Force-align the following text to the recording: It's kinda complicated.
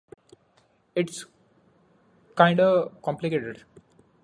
It's 0.95 1.25
kinda 2.35 2.89
complicated. 3.03 3.65